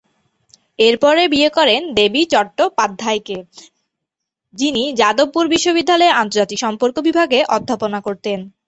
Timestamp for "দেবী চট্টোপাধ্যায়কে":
1.97-3.37